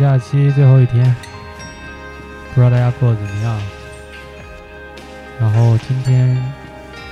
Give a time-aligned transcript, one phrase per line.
[0.00, 1.14] 假期最后一天，
[2.54, 3.60] 不知道大家过得怎么样？
[5.38, 6.42] 然后今天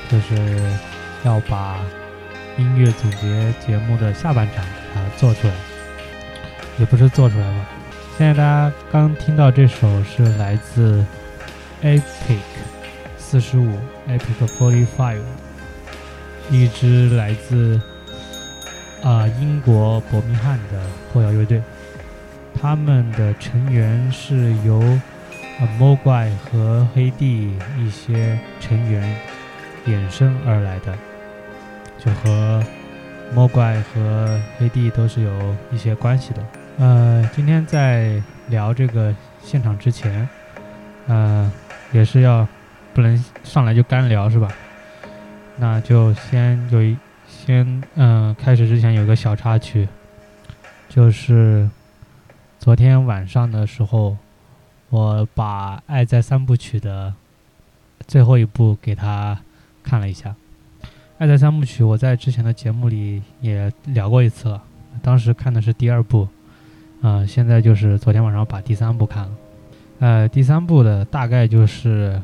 [0.09, 0.59] 就是
[1.23, 1.77] 要把
[2.57, 5.53] 音乐总结节目的下半场给它做出来，
[6.79, 7.67] 也不是做出来吧。
[8.17, 11.05] 现在大家刚听到这首是来自
[11.83, 12.41] Epic
[13.19, 13.79] 四十五
[14.09, 15.21] Epic Forty Five，
[16.51, 17.79] 一支来自
[19.03, 20.81] 啊、英国伯明翰的
[21.13, 21.63] 后摇乐队。
[22.61, 24.81] 他们的成员是由
[25.61, 29.17] 呃 Mogwai 和黑帝一些成员
[29.87, 30.93] 衍生而来的，
[31.99, 32.63] 就和
[33.33, 36.45] Mogwai 和黑帝都是有一些关系的。
[36.79, 40.29] 呃，今天在聊这个现场之前，
[41.07, 41.51] 呃，
[41.93, 42.47] 也是要
[42.93, 44.49] 不能上来就干聊是吧？
[45.57, 46.97] 那就先有一
[47.29, 49.89] 先嗯、开始之前有个小插曲，
[50.89, 51.69] 就是。
[52.59, 54.17] 昨天晚上的时候，
[54.91, 57.15] 我把《爱在三部曲》的
[58.09, 59.39] 最后一部给他
[59.83, 60.31] 看了一下。
[61.19, 64.61] 《爱在三部曲》我在之前的节目里也聊过一次了，
[65.01, 66.27] 当时看的是第二部，
[67.01, 69.31] 啊、现在就是昨天晚上把第三部看了。
[70.01, 72.21] 呃，第三部的大概就是，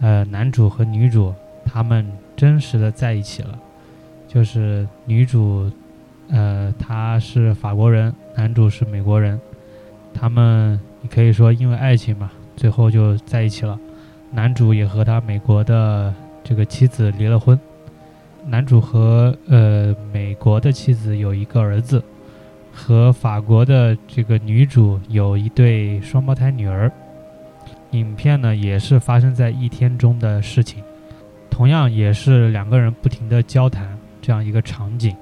[0.00, 3.58] 呃，男主和女主他们真实的在一起了，
[4.28, 5.72] 就是女主，
[6.28, 9.40] 呃，她是法国人，男主是美国人。
[10.14, 13.78] 他们你可以说因为爱情嘛，最后就在一起了。
[14.30, 17.58] 男主也和他美国的这个妻子离了婚。
[18.46, 22.02] 男主和呃美国的妻子有一个儿子，
[22.72, 26.90] 和法国的这个女主有一对双胞胎女儿。
[27.90, 30.82] 影片呢也是发生在一天中的事情，
[31.50, 35.14] 同样也是两个人不停的交谈这样一个场景。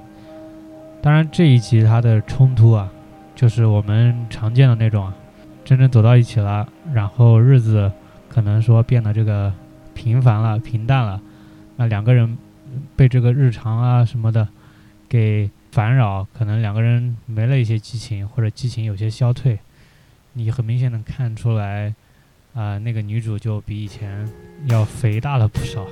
[1.03, 2.91] 当然这一集它的冲突啊。
[3.43, 5.13] 就是我们常见的那种，
[5.65, 7.91] 真正走到一起了，然后日子
[8.29, 9.53] 可能说变得这个
[9.95, 11.21] 平凡了、平淡了，
[11.75, 12.39] 那两个人
[12.95, 14.47] 被这个日常啊什么的
[15.09, 19.59] 给烦扰，可能两个人没了一些激情，或者激情有些消退，
[20.35, 21.93] 你很明显能看出来，
[22.55, 24.25] 啊、那个女主就比以前
[24.67, 25.85] 要肥大了不少，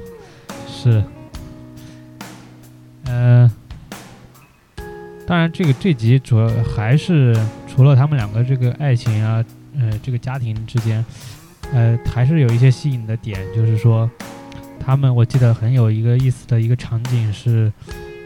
[0.68, 1.02] 是，
[3.06, 3.50] 嗯、
[5.30, 7.32] 当然，这个这集主要还是
[7.68, 9.44] 除了他们两个这个爱情啊，
[9.78, 11.04] 呃，这个家庭之间，
[11.72, 14.10] 呃，还是有一些吸引的点，就是说，
[14.84, 17.72] 他们我记得很有一个意思的一个场景是，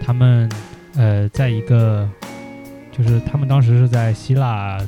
[0.03, 0.51] 他们
[0.97, 2.09] 呃，在一个，
[2.91, 4.79] 就是他们当时是在希腊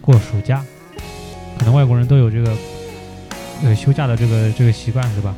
[0.00, 0.64] 过暑假，
[1.58, 2.56] 可能外国人都有这个
[3.62, 5.34] 呃休假的这个这个习惯是吧？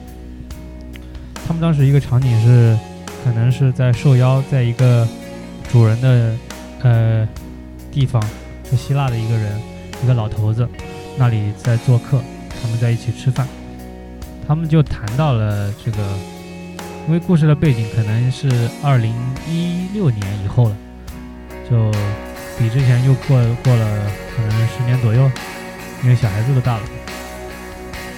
[1.45, 2.79] 他们当时一个场景是，
[3.25, 5.05] 可能是在受邀在一个
[5.75, 6.37] 主人的
[6.85, 7.29] 呃
[7.91, 8.23] 地方，
[8.71, 9.61] 是希腊的一个人，
[10.05, 10.69] 一个老头子
[11.19, 12.21] 那里在做客。
[12.63, 13.49] 他们在一起吃饭，
[14.47, 15.99] 他们就谈到了这个，
[17.09, 19.13] 因为故事的背景可能是二零
[19.51, 20.77] 一六年以后了，
[21.69, 21.91] 就
[22.57, 24.07] 比之前又过过了
[24.37, 25.29] 可能十年左右，
[26.05, 26.83] 因为小孩子都大了。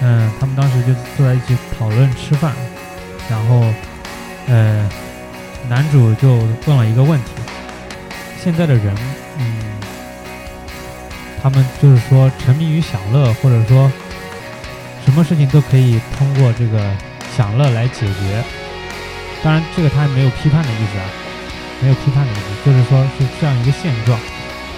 [0.01, 2.53] 嗯，他们当时就坐在一起讨论吃饭，
[3.27, 3.65] 然后，
[4.45, 4.87] 呃，
[5.69, 7.31] 男主就问了一个问题：
[8.43, 8.95] 现在的人，
[9.37, 9.61] 嗯，
[11.41, 13.91] 他们就是说沉迷于享乐，或者说。
[15.05, 16.93] 什么事情都可以通过这个
[17.33, 18.43] 享乐来解决，
[19.41, 21.05] 当然这个他没有批判的意思啊，
[21.81, 24.19] 没有批判的意思，就是说是这样一个现状，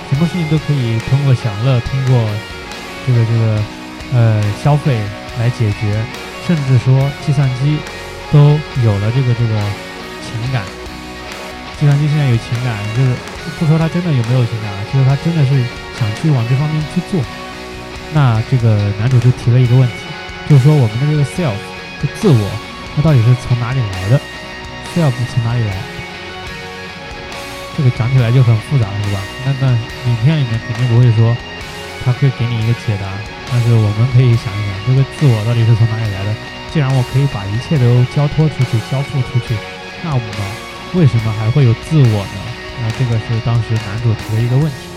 [0.08, 2.30] 什么事情都可以通过享乐，通过
[3.08, 3.64] 这个这个
[4.14, 5.02] 呃消费
[5.40, 6.00] 来解决，
[6.46, 7.80] 甚至说计算机
[8.32, 8.38] 都
[8.86, 9.60] 有了这个这个
[10.30, 10.62] 情感，
[11.80, 13.10] 计算机现在有情感，就是
[13.58, 15.52] 不说它真的有没有情感啊，就是它真的是
[15.98, 17.20] 想去往这方面去做，
[18.14, 19.94] 那这个男主就提了一个问题。
[20.50, 21.54] 就是说，我们的这个 self
[22.02, 22.52] 的自我，
[22.96, 24.20] 它到底是从哪里来的
[24.96, 25.78] ？self 从哪里来？
[27.78, 29.20] 这个讲起来就很复杂了，是吧？
[29.46, 29.72] 那那
[30.10, 31.38] 影片里面肯定不会说，
[32.04, 33.06] 他会给你一个解答。
[33.52, 36.34] 但是我们可以想一想，这个自我到底是从哪里来的？
[36.74, 39.54] 既然我可以把一切都交托出去、交付出去，
[40.04, 42.40] 那我们为什么还会有自我呢？
[42.82, 44.90] 那这个是当时男主提的一个问题。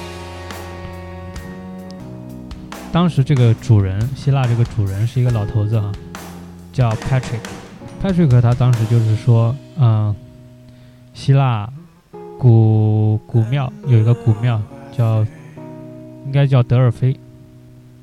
[2.93, 5.91] 当时这个主人，希腊这个主人是一个老头子哈，
[6.73, 7.41] 叫 Patrick。
[8.03, 10.15] Patrick 他当时就是说，嗯，
[11.15, 11.69] 希腊
[12.39, 14.61] 古古庙有一个古庙
[14.97, 15.27] 叫，
[16.27, 17.19] 应该叫德尔菲。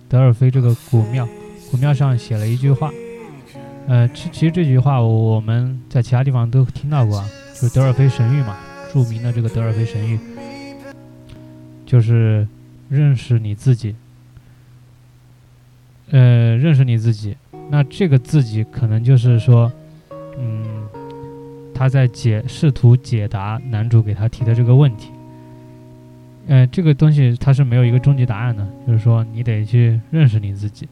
[0.10, 1.28] 德尔菲这个古庙，
[1.70, 2.90] 古庙上写了一句话，
[3.90, 7.26] 呃，其其实这句话我们在其他地方都听到过，
[7.56, 8.56] 就是德尔菲神谕嘛，
[8.94, 10.20] 著名的这个德尔菲神谕，
[11.88, 12.48] 就是
[12.88, 13.96] 认识你自己。
[16.12, 17.36] 呃，认识你自己，
[17.72, 19.72] 那这个自己可能就是说，
[20.38, 20.88] 嗯，
[21.74, 25.10] 他在解试图解答男主给他提的这个问题。
[26.48, 30.88] 呃，这个东西它是没有一个终极答案的，就是说你得去认识你自己。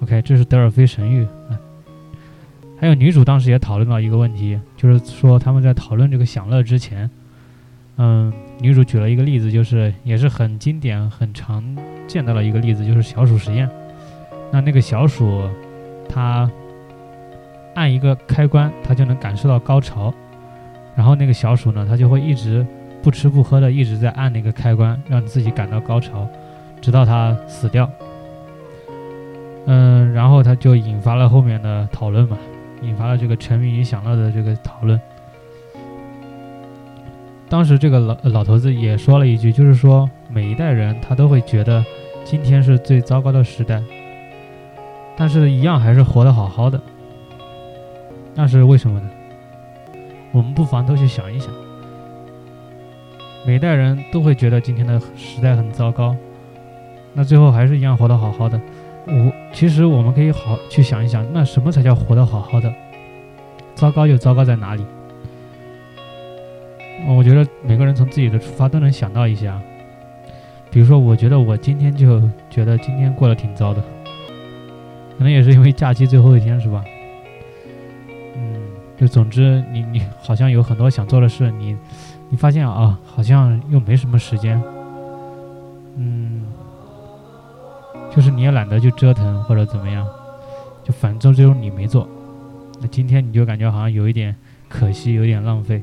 [0.00, 1.60] OK，这是德尔菲神谕啊。
[2.84, 7.08] 还有女主当时也讨论到一个问题，就是说他们在讨论这个享乐之前，
[7.96, 11.64] 嗯，女主举了一个例子，就是也是很经典、很常
[12.06, 13.66] 见到的一个例子，就是小鼠实验。
[14.52, 15.48] 那那个小鼠，
[16.10, 16.46] 它
[17.74, 20.12] 按一个开关，它就能感受到高潮。
[20.94, 22.66] 然后那个小鼠呢，它就会一直
[23.02, 26.28] 不吃不喝的一直在按那个开关，让自己感到高潮，
[26.82, 27.90] 直到它死掉。
[29.64, 32.36] 嗯，然后它就引发了后面的讨论嘛，
[32.86, 35.00] 引发了这个沉迷于享乐的这个讨论。
[37.48, 41.84] 当时这个老老头子也说了一句，就是说每一代人他都会觉得
[42.24, 43.82] 今天是最糟糕的时代。
[45.16, 46.80] 但是，一样还是活得好好的，
[48.34, 49.08] 那是为什么呢？
[50.32, 51.54] 我们不妨都去想一想。
[53.46, 56.16] 每代人都会觉得今天的时代很糟糕，
[57.12, 58.60] 那最后还是一样活得好好的。
[59.54, 62.70] 其实我们可以好去想一想，那什么才叫活得好好的？
[63.74, 64.84] 糟糕又糟糕在哪里？
[67.06, 69.62] 我觉得每个人从自己的出发都能想到一些啊。
[70.70, 72.20] 比如说，我觉得我今天就
[72.50, 73.80] 觉得今天过得挺糟的。
[75.16, 76.84] 可能也是因为假期最后一天，是吧？
[78.36, 78.60] 嗯，
[78.98, 81.76] 就总之，你你好像有很多想做的事，你
[82.28, 84.60] 你发现啊，好像又没什么时间，
[85.96, 86.42] 嗯，
[88.14, 90.06] 就是你也懒得去折腾或者怎么样，
[90.84, 92.08] 就反正最终你没做，
[92.80, 94.34] 那今天你就感觉好像有一点
[94.68, 95.82] 可惜，有点浪费。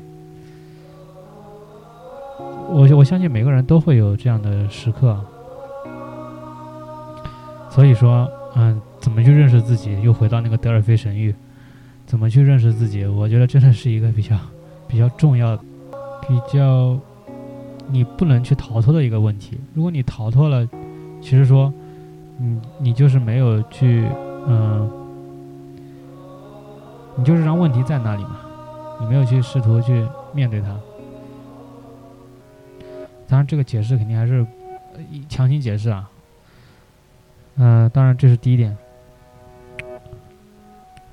[2.68, 5.18] 我我相信每个人都会有这样的时刻，
[7.70, 8.80] 所以说，嗯。
[9.02, 10.00] 怎么去认识自己？
[10.00, 11.34] 又回到那个德尔菲神谕，
[12.06, 13.04] 怎么去认识自己？
[13.04, 14.38] 我觉得真的是一个比较
[14.86, 15.56] 比较重要、
[16.20, 16.96] 比较
[17.88, 19.58] 你不能去逃脱的一个问题。
[19.74, 20.64] 如果你逃脱了，
[21.20, 21.74] 其实说，
[22.42, 24.04] 你你就是没有去，
[24.48, 24.90] 嗯，
[27.16, 28.40] 你就是让问题在那里嘛，
[28.98, 30.76] 你没有去试图去面对它。
[33.28, 34.44] 当然，这个解释肯定还是
[34.94, 36.10] 呃强行解释啊。
[37.58, 38.76] 嗯，当然这是第一点。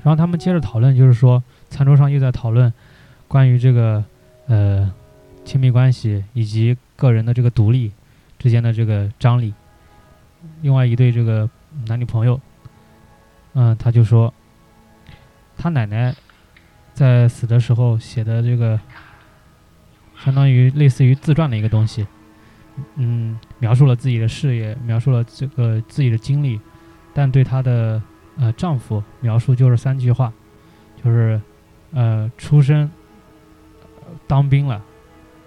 [0.01, 2.73] 然后他们接着讨论，就是说餐桌上又在讨论
[3.27, 4.03] 关于这个
[4.47, 4.91] 呃
[5.45, 7.91] 亲密关系以及个人的这个独立
[8.39, 9.53] 之间的这个张力。
[10.61, 11.49] 另外一对这个
[11.87, 12.39] 男女朋友，
[13.53, 14.33] 嗯，他就说
[15.57, 16.13] 他奶奶
[16.93, 18.79] 在死的时候写的这个。
[20.25, 22.05] 相当于类似于自传的一个东西，
[22.95, 26.59] 嗯，描述了自己的事业，描述了这个自己的经历，
[27.13, 28.03] 但对她的
[28.35, 30.33] 呃丈夫描述就是三句话，
[31.01, 31.41] 就是
[31.93, 32.91] 呃出生，
[34.27, 34.83] 当兵了，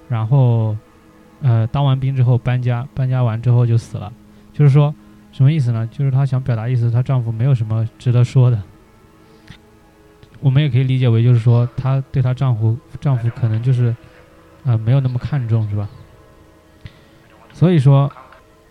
[0.09, 0.75] 然后
[1.43, 4.11] 呃当完兵之后搬家，搬家完之后就死了，
[4.53, 4.95] 就是说
[5.33, 5.87] 什么意思呢？
[5.91, 8.63] 就是她想表达意思，她丈夫没有什么值得说的。
[10.41, 13.95] 我们也可以理解为就是说，她对她丈夫丈夫可能就是。
[14.65, 15.89] 啊，没有那么看重，是吧？
[17.53, 18.09] 所以说，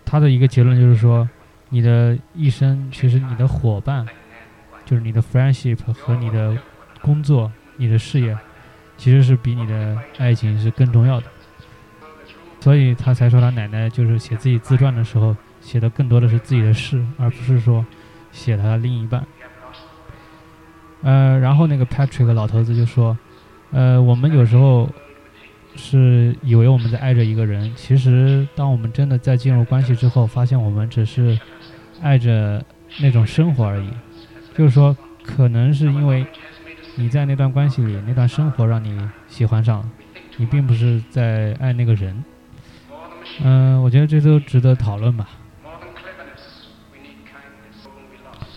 [0.05, 1.29] 她的一个结论就是说，
[1.67, 4.07] 你的一生其实你的伙伴，
[4.85, 6.57] 就是你的 friendship 和你的
[7.01, 8.37] 工作、你的事业，
[8.95, 11.27] 其实是比你的爱情是更重要的。
[12.61, 17.85] 所以他才说他奶奶就是写自己自传的时候，写的更多的是自己的事，而不是说
[18.33, 19.25] 写他的另一半。
[21.03, 23.17] 呃，然后那个 Patrick 老头子就说，
[23.71, 24.89] 呃，我们有时候。
[25.73, 31.39] 是以为我们在爱着一个人，其实当我们真的在进入关系之后，发现我们只是
[32.01, 32.61] 爱着
[32.99, 33.89] 那种生活而已。
[34.53, 36.25] 就是说，可能是因为
[36.95, 38.99] 你在那段关系里，那段生活让你
[39.29, 39.89] 喜欢上了，
[40.35, 42.21] 你并不是在爱那个人。
[43.41, 45.29] 嗯，我觉得这都值得讨论吧。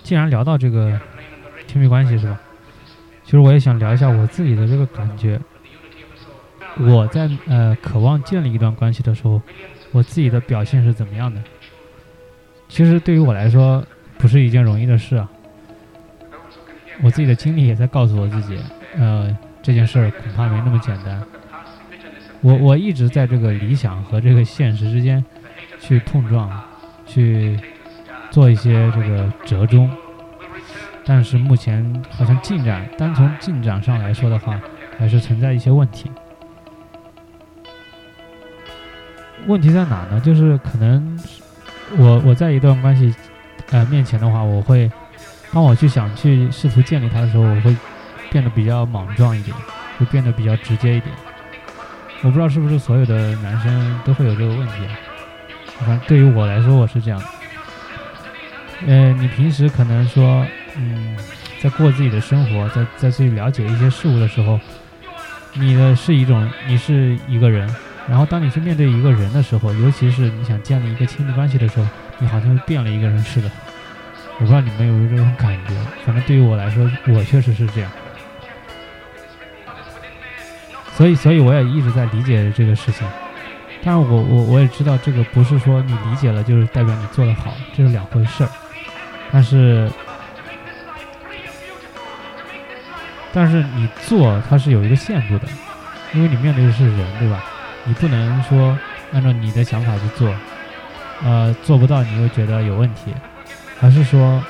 [0.04, 1.00] 既然聊到这个
[1.66, 2.38] 亲密关系，是吧？
[3.25, 5.40] 其实我也想聊一下我自己的这个感觉。
[6.78, 9.40] 我在呃渴望建立一段关系的时候，
[9.92, 11.42] 我自己的表现是怎么样的？
[12.68, 13.82] 其实对于我来说，
[14.18, 15.28] 不是一件容易的事啊。
[17.02, 18.58] 我自己的经历也在告诉我自己，
[18.96, 21.23] 呃，这件事儿恐怕没那么简单。
[22.42, 25.25] 我我一直在这个理想和这个现实之间
[25.80, 26.62] 去碰撞，
[27.06, 27.58] 去
[28.34, 29.88] 做一些这个折中，
[31.06, 34.60] 但是目前好像进展，单从进展上来说的话，
[34.98, 36.10] 还是存在一些问题。
[39.46, 40.20] 问题在哪呢？
[40.20, 41.16] 就是可能
[41.96, 43.14] 我我在一段关系
[43.70, 44.90] 呃面前的话，我会
[45.52, 47.76] 当我去想去试图建立它的时候，我会
[48.32, 49.56] 变得比较莽撞一点，
[49.96, 51.14] 会变得比较直接一点。
[52.22, 54.88] 我不知道是不是所有的男生都会有这个问题。
[55.78, 57.22] 反正对于我来说，我是这样。
[58.86, 61.16] 呃，你平时可能说嗯，
[61.60, 64.60] 在过自己的生活，在在去了解一些事物的时候，
[65.54, 67.68] 你的是一种你是一个人。
[68.06, 71.86] 然后，当你去面对一个人的时候，尤其是你想建立一个亲密关系的时候，
[72.18, 73.50] 你好像变了一个人似的。
[74.38, 75.74] 我不知道你们有没有这种感觉，
[76.04, 77.90] 反正对于我来说，我确实是这样。
[80.94, 83.06] 所以，所以我也一直在理解这个事情。
[83.82, 88.50] 但是我我我也知道，这个不是说你理解了就是代表你做得好，这是两回事儿。
[89.32, 89.90] 但是，
[93.32, 95.48] 但是你做它是有一个限度的，
[96.12, 97.44] 因为你面对的是人，对吧？
[97.84, 98.78] 你不能说
[99.12, 100.34] 按照你的想法去做，
[101.24, 103.12] 呃，做不到你又觉得有问题，
[103.80, 104.42] 而是说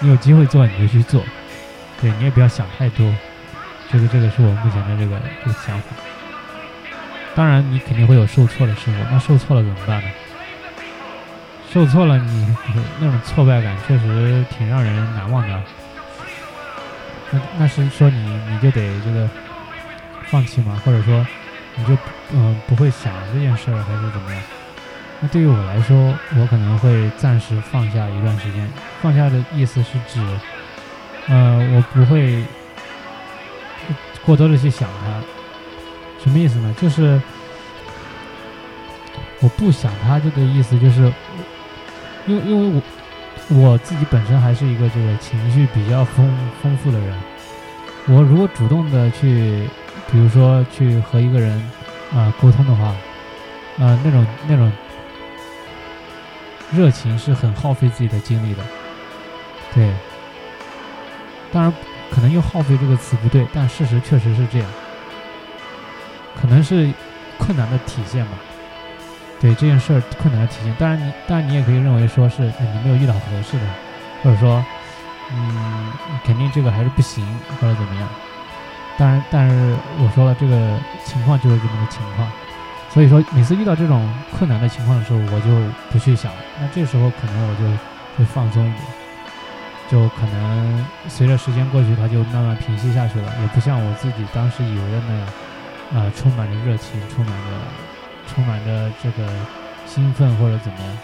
[0.00, 1.22] 你有机会做你就去做，
[2.00, 3.14] 对你也不要想太多，
[3.92, 5.88] 就是这个是我目前的这个这个想法。
[7.34, 10.08] 当然你肯定会有受挫的时候，那受挫了怎么办呢？
[11.76, 12.56] 受挫了你
[12.98, 15.62] 那种挫败感确实挺让人难忘的。
[17.30, 19.28] 那那是说你你就得这个
[20.28, 20.80] 放弃吗？
[20.82, 21.26] 或者说？
[21.74, 21.94] 你就
[22.32, 24.42] 嗯不会想这件事儿，还是怎么样？
[25.20, 28.66] 那对于我来说，我可能会暂时放下一段时间。
[29.02, 30.18] 放下的意思是指，
[31.28, 32.42] 呃，我不会
[34.24, 35.20] 过多的去想它。
[36.24, 36.74] 什么意思呢？
[36.80, 37.20] 就是
[39.40, 41.12] 我不想它，这个意思就是，
[42.26, 42.82] 因为因为
[43.50, 46.30] 我我自己本身还是一个这个情绪比较丰
[46.62, 47.14] 丰富的人。
[48.08, 49.68] 我如果主动的去。
[50.08, 51.60] 比如说去和一个人
[52.14, 52.94] 啊沟通的话，
[53.76, 54.70] 呃，那种那种
[56.70, 58.62] 热情是很耗费自己的精力的，
[59.74, 59.92] 对。
[61.50, 61.72] 当然，
[62.08, 64.68] 可能用“耗费”这个词不对，但事实确实是这样。
[66.40, 66.88] 可能是
[67.36, 68.38] 困难的体现吧。
[69.40, 73.66] 对这件事儿困难的体现，当然你当然你也可以认为说是你没有遇到合适的，
[74.22, 74.64] 或者说
[75.32, 75.92] 嗯
[76.24, 77.26] 肯定这个还是不行，
[77.60, 78.08] 或者怎么样。
[78.98, 82.26] 当然，但是我说了，这个情况就是这么个情况。
[82.88, 85.50] 所以说每次遇到这种困难的情况的时候，我就
[85.90, 87.64] 不去想，那这时候可能我就
[88.16, 88.80] 会放松一点，
[89.90, 97.50] 就可能随着时间过去，它就慢慢平息下去了，也不像我自己当时以为的那样，啊，充满着热情，充满着
[98.26, 99.28] 充满着这个
[99.86, 100.98] 兴奋或者怎么样。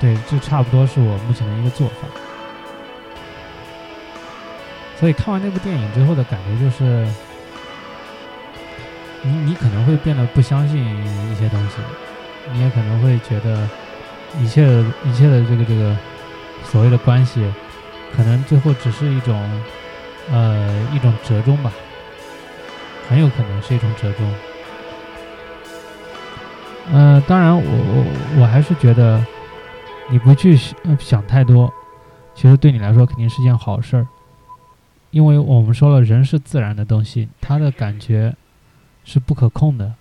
[0.00, 2.08] 对，这差不多是我目前的一个做法。
[4.98, 7.06] 所以看完那部电影之后的感觉就是，
[9.22, 10.82] 你你可能会变得不相信
[11.32, 11.76] 一些东西，
[12.52, 13.68] 你也可能会觉得
[14.40, 15.96] 一切的一切的这个这个
[16.64, 17.52] 所谓的关系，
[18.16, 19.62] 可能最后只是一种
[20.30, 21.72] 呃一种折中吧，
[23.08, 24.34] 很有可能是一种折中。
[26.92, 29.24] 呃，当然我我我还是觉得
[30.10, 30.56] 你不去
[30.98, 31.72] 想太多，
[32.34, 34.06] 其实对你来说肯定是件好事儿。
[35.10, 38.34] 因为我们说了，人是自然的东西，他的感觉
[39.04, 39.94] 是不可控的，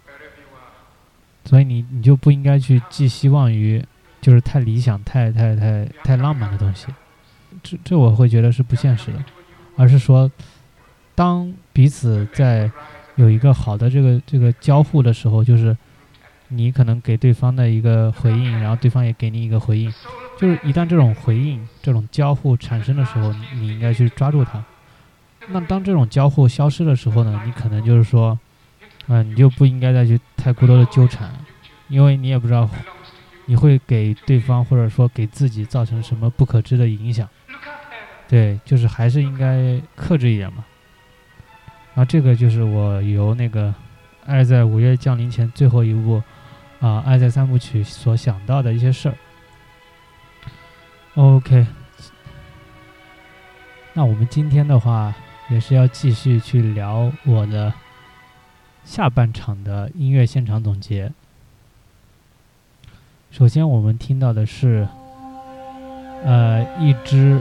[1.46, 3.86] 所以你你就不应该去寄希望于
[4.20, 6.88] 就是太理想、太太太太浪漫的东西，
[7.62, 9.24] 这这我会觉得是不现实的，
[9.78, 10.30] 而是说，
[11.14, 12.72] 当彼此在
[13.16, 15.78] 有一个好的这个这个交互的时候，就是
[16.56, 19.94] 你可能给对方的一个回应，然后对方也给你一个回应，
[20.38, 24.64] 就是一旦这种回应、这种交互产生的时候，你应该去抓住它。
[25.50, 27.42] 那当这种交互消失的时候呢？
[27.46, 28.40] 你可能就是说，
[29.08, 31.30] 嗯，你就不应该再去太过多的纠缠，
[31.90, 32.70] 因为你也不知道
[33.46, 37.28] 你会给对方或者说给自己造成什么不可知的影响。
[38.30, 40.64] 对，就是还是应该克制一点嘛。
[41.94, 43.68] 然后这个就是我由那个
[44.26, 46.24] 《爱在五月降临前》最后一部
[46.84, 49.16] 啊《爱在三部曲》所想到的一些事儿。
[51.16, 51.66] OK，
[53.94, 55.16] 那我们今天的话。
[55.50, 57.72] 也是要继续去聊我的
[58.86, 61.12] 下半场的音乐现场总结。
[63.30, 64.88] 首先，我们听到的是，
[66.24, 67.40] 呃，一支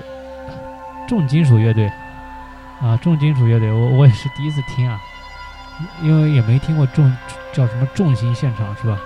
[1.09, 1.87] 重金属乐队，
[2.81, 5.00] 啊，重金属乐队，我我也是第一次听啊，
[6.02, 7.11] 因为也没听过重
[7.52, 8.98] 叫什么重型现场是吧？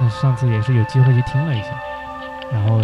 [0.00, 1.68] 那上次也是有机会去听了一下，
[2.52, 2.82] 然后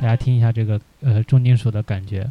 [0.00, 2.30] 大家听一下这个呃重金属的感觉。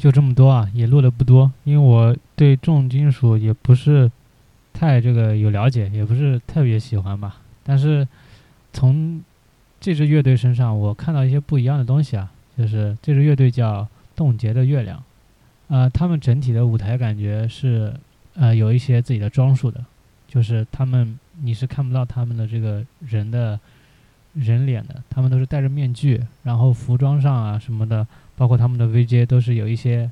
[0.00, 4.10] 就这么多啊，也录的不多，因为我对重金属也不是
[4.72, 7.36] 太这个有了解，也不是特别喜欢吧。
[7.62, 8.08] 但是
[8.72, 9.22] 从
[9.78, 13.86] 这支乐队身上，我看到一些不一样的东西啊，就是这支乐队叫
[14.16, 15.02] 冻结的月亮，
[15.68, 17.92] 啊，他们整体的舞台感觉是
[18.36, 19.84] 呃有一些自己的装束的，
[20.26, 23.60] 就是他们你是看不到他们的这个人的
[24.32, 28.06] 人脸的，他们都是戴着面具，然后服装上啊什么的。
[28.40, 30.10] 包括他们的 VJ 都是有一些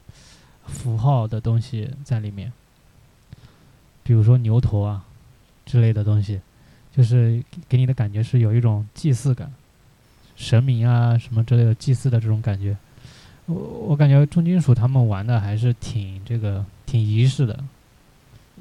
[0.66, 2.52] 符号的东西在里面，
[4.02, 5.02] 比如说牛头啊
[5.64, 6.38] 之类的东西，
[6.94, 9.50] 就是给你的感觉是有一种祭祀感，
[10.36, 12.76] 神明啊什么之类的祭祀的这种感觉。
[13.46, 17.64] 我我感觉重金属他们玩的还是挺这个挺仪式的，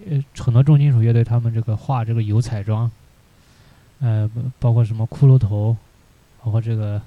[0.10, 2.90] 呃，很多重金属乐队他们这个画这个油彩妆，
[4.00, 5.76] 呃，包括什么骷髅头，
[6.42, 7.02] 包括这个。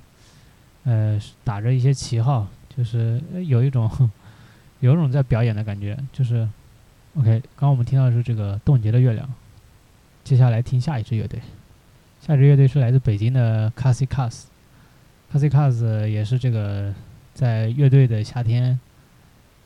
[0.90, 3.88] 呃，打着一些旗号，就是有一种
[4.81, 5.96] 有一种在表演的感觉。
[6.12, 6.48] 就是
[7.14, 9.33] OK，刚刚我们听到的是这个冻结的月亮，
[10.24, 11.40] 接下来听下一支乐队。
[12.20, 16.92] 下一支乐队是来自北京的 Cassie Cass，Cassie c a s 也是这个
[17.35, 18.81] 在乐队的夏天，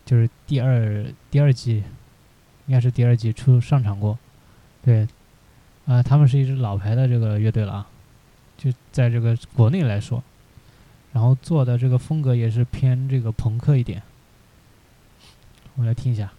[0.05, 1.83] 就是第二第二季，
[2.67, 4.19] 应该是第二季出上场过。
[4.83, 5.09] 对，
[5.87, 7.89] 啊，他们是一支老牌的这个乐队了啊，
[8.59, 10.23] 就在这个国内来说。
[11.15, 14.03] 然后做的这个风格也是偏这个朋克一点，
[15.77, 16.33] 我们来听一下。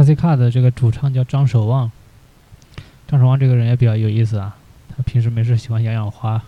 [0.00, 1.92] 卡西卡的这个主唱叫张守望，
[3.06, 4.56] 张守望这个人也比较有意思啊。
[4.88, 6.42] 他平时没事喜欢养养花，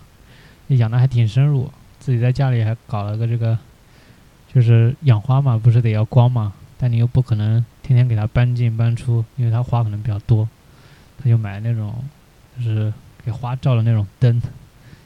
[0.69, 3.59] 养的还挺深入，自己在家里还搞了个这个，
[4.55, 10.49] 就是养花嘛，不是得要光嘛，但你又不可能天天给它搬进搬出，因为它花可能比较多，
[11.23, 12.03] 他就买那种
[12.57, 12.91] 就是
[13.23, 14.41] 给花照的那种灯，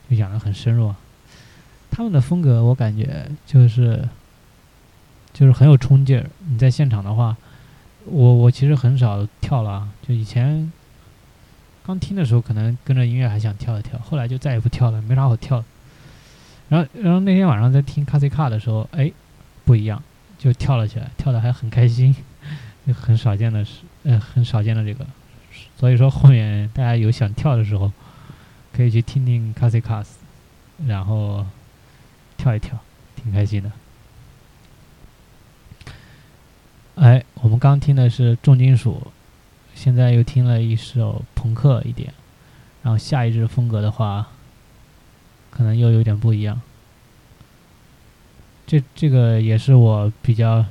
[0.09, 0.95] 就养的很深入。
[1.91, 4.09] 他们的风格我感觉就是
[5.33, 6.31] 就是很有冲劲儿。
[6.47, 7.37] 你在现场的话，
[8.07, 10.73] 我我其实很少跳了，就以前。
[11.85, 15.65] 刚听的时候，可能跟着音乐还想跳一跳，后来就再也不跳了，没啥好跳。
[16.69, 19.13] 然后，然后那天晚上在听卡西卡的时候，哎，
[19.65, 20.03] 不一样，
[20.37, 22.13] 就跳了起来，跳的还很开心，
[22.93, 25.07] 很少见的是，呃，很少见的这个。
[25.79, 27.93] 所以说，后面大家有想跳的时候，
[28.73, 30.19] 可以去听听卡西卡斯，
[30.89, 31.47] 然后
[32.37, 32.77] 跳一跳，
[33.15, 33.71] 挺开心的。
[36.97, 39.07] 哎，我们刚听的是重金属。
[39.75, 42.15] 现在又听了一首朋克一点，
[42.83, 44.27] 然后下一支风格的话，
[45.51, 46.63] 可能又有点不一样。
[48.67, 50.65] 这这个也是我比较，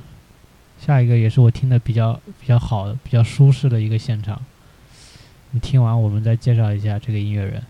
[0.80, 4.42] 下一个也是我听的比较比较好的、比较舒适的一个现场。
[5.52, 7.62] 你听完，我们再介绍一下这个音乐人。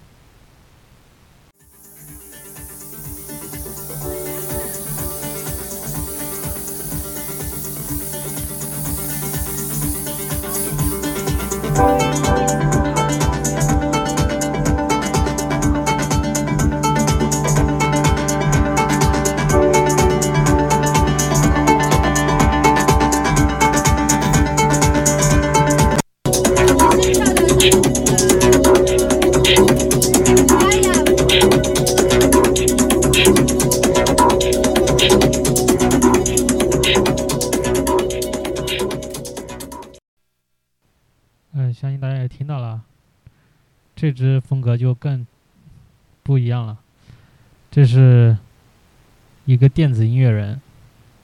[49.69, 50.61] 电子音乐人，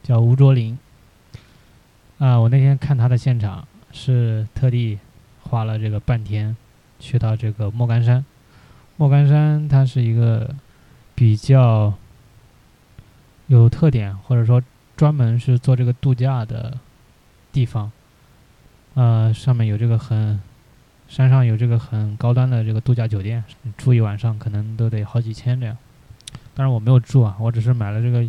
[0.03, 0.79] 叫吴卓林。
[2.19, 4.99] 啊，我那天看他的现场，是特地
[5.43, 6.57] 花了这个半天
[6.99, 8.25] 去到这个莫干山。
[8.97, 10.55] 莫干山它是一个
[11.15, 11.95] 比较
[13.47, 14.63] 有特点，或者说
[14.97, 16.79] 专门是做这个度假的
[17.51, 17.91] 地方。
[18.95, 20.41] 呃，上面有这个很。
[21.09, 23.45] 山上有这个很高端的这个度假酒店，
[23.77, 25.77] 住一晚上可能都得好几千这样。
[26.55, 28.23] 当然我没有住啊，我只是买了这个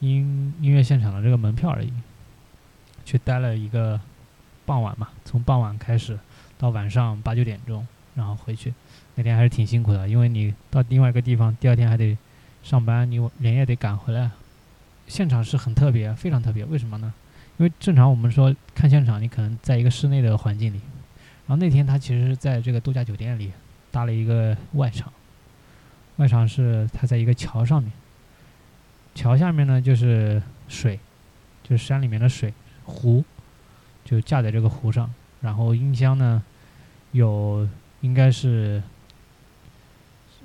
[0.00, 1.92] 音音乐现场的这个门票而已，
[3.04, 4.00] 去待了一个
[4.64, 6.18] 傍晚嘛，从傍晚开始
[6.58, 8.74] 到晚上八九点钟，然后回去。
[9.14, 12.18] 那天还是挺辛苦的，因为你到另外一个地方，第二天还得
[12.62, 14.30] 上班，你连夜得赶回来。
[15.06, 16.64] 现场是很特别，非常特别。
[16.64, 17.14] 为什么呢？
[17.58, 20.80] 因为正常我们说看现场，你可能在一个室内的环境里。
[21.46, 23.52] 然后那天他其实在这个度假酒店里
[23.92, 25.12] 搭了一个外场，
[26.16, 27.92] 外场是它在一个桥上面，
[29.14, 30.98] 桥下面呢就是水，
[31.62, 32.52] 就是山里面的水
[32.84, 33.24] 湖，
[34.04, 35.12] 就架在这个湖上。
[35.42, 36.42] 然后音箱呢
[37.12, 37.68] 有
[38.00, 38.82] 应该是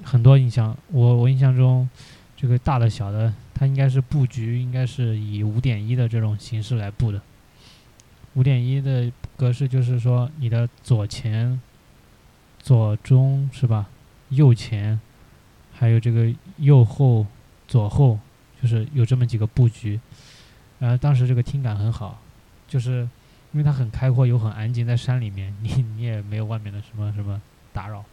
[0.03, 1.89] 很多音箱，我我印象中
[2.35, 7.21] 这个大的小的，它应该是布局应该是以五点一的这种形式来布的。
[8.33, 11.59] 五点一的格式就是说，你的左前、
[12.59, 13.89] 左中是吧？
[14.29, 14.99] 右前，
[15.81, 17.25] 还有这个右后、
[17.67, 18.19] 左后，
[18.61, 19.99] 就是有这么几个布局。
[20.77, 22.21] 然后当时这个听感很好，
[22.67, 23.01] 就是
[23.51, 27.41] 因为它很开阔又很安静，在山里面， 你你也没有外面的什么什么
[27.73, 28.05] 打扰。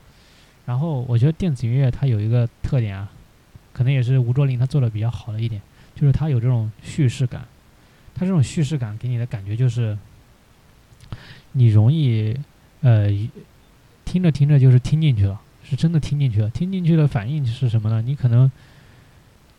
[0.64, 3.12] 然后我觉得电子音乐它有一个特点啊，
[3.74, 5.60] 可能也是吴卓林他做的比较好的一点，
[5.94, 7.46] 就是它有这种叙事感。
[8.14, 9.98] 它这种叙事感给你的感觉就是。
[11.52, 12.36] 你容易，
[12.82, 13.08] 呃，
[14.04, 16.48] 听着听着就是听进去了，是真的听进去了。
[16.50, 18.00] 听进去的反应是什么呢？
[18.00, 18.50] 你可能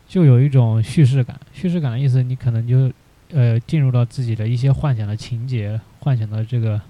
[0.08, 1.40] 就有一种叙事感。
[1.54, 2.92] 叙事感的意思，你可能就
[3.32, 6.82] 呃进入到自己的一些幻想的情节、幻想的这个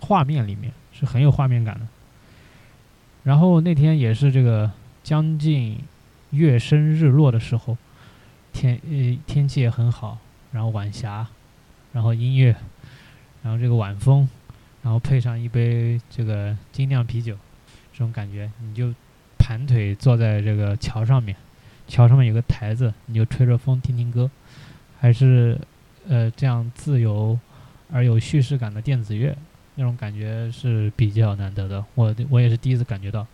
[0.00, 1.86] 画面里面，是很有画面感的。
[3.22, 4.70] 然后那天也是这个
[5.02, 5.78] 将近
[6.30, 7.76] 月升日落的时候，
[8.52, 10.18] 天呃天气也很好，
[10.52, 11.26] 然后晚霞，
[11.92, 12.56] 然后音乐。
[13.42, 14.26] 然后这个晚风，
[14.82, 17.36] 然后配上一杯这个精酿啤酒，
[17.94, 18.92] 这种感觉，你就
[19.38, 21.36] 盘腿坐在这个桥上面，
[21.86, 24.28] 桥上面有个台子，你就吹着风听听歌，
[24.98, 25.56] 还是
[26.08, 27.38] 呃这样自由
[27.92, 29.36] 而有叙事感的电子乐，
[29.76, 31.84] 那种感觉是比较难得的。
[31.94, 33.24] 我我也是第一次感觉到。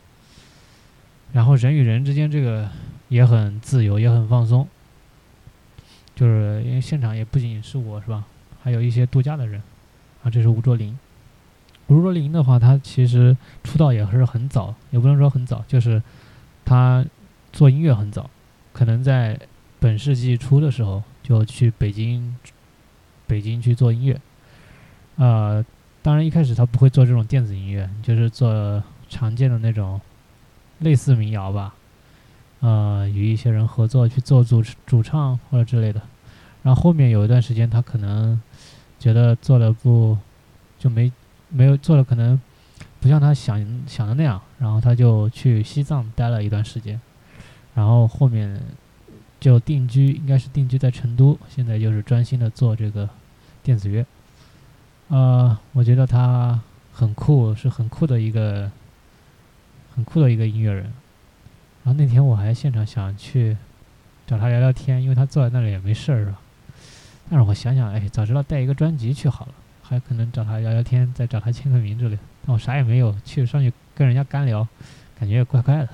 [1.32, 2.68] 然后人与人之间这个
[3.08, 4.68] 也很自由，也很放松，
[6.14, 8.26] 就是因为现场也不仅仅是我是吧，
[8.62, 9.62] 还有一些度假的人。
[10.22, 10.98] 啊，这是吴卓林。
[11.90, 16.00] 吴卓林的话，他其实出道也是很早，也不能说很早，就是
[16.64, 17.04] 他
[17.52, 18.30] 做音乐很早，
[18.72, 19.36] 可能在
[19.80, 22.36] 本世纪初的时候就去北京，
[23.26, 24.20] 北京去做音乐。
[25.16, 25.64] 呃，
[26.00, 30.00] 当然一开始他不会做这种电子音乐，就是做常见的那种
[30.78, 31.74] 类似民谣吧。
[32.60, 36.00] 呃，与一些人合作去做主主唱或者之类的。
[36.62, 38.40] 然后后面有一段时间，他可能
[39.00, 40.16] 觉得做了不
[40.78, 41.10] 就没。
[41.50, 42.40] 没有做的可能
[43.00, 47.00] 不像他想想的那样，然后他就去西藏待了一段时间，
[47.74, 48.60] 然后后面
[49.38, 53.08] 就定居，应该是定居在成都，现在就是专心的做这个
[53.62, 54.04] 电子乐。
[55.08, 56.60] 呃，我觉得他
[56.92, 58.70] 很酷，是很酷的一个
[59.94, 60.84] 很酷的一个音乐人。
[61.82, 63.56] 然后那天我还现场想去
[64.26, 66.38] 找他聊聊天，因为他坐在那里也没事儿，是吧？
[67.30, 69.54] 但是我想想，哎，早知道带一个专辑去好了。
[69.90, 74.66] 还可能找他聊聊天，再找他签个名之类的，但我啥也没有，去上去跟人家干聊，
[75.18, 75.88] 感觉也怪怪的，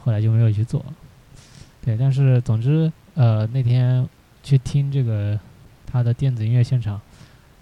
[0.00, 0.84] 后来就没有去做。
[1.80, 4.04] 对，但是总之，呃，那天
[4.42, 5.38] 去听这个
[5.86, 7.00] 他的电子音乐现场，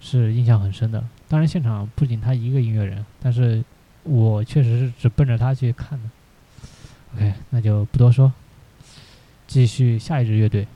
[0.01, 1.05] 是印象很深的。
[1.29, 3.63] 当然，现场不仅他一个音乐人，但是
[4.05, 6.09] 我确实是只奔着他去看的。
[7.15, 8.33] OK，那就不多说，
[9.47, 10.67] 继续下一支乐队。